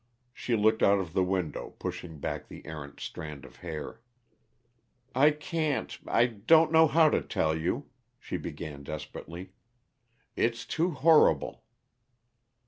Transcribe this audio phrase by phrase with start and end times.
[0.33, 4.01] She looked out of the window, pushing back the errant strand of hair.
[5.13, 7.87] "I can't I don't know how to tell you,"
[8.19, 9.51] she began desperately.
[10.35, 11.65] "It's too horrible."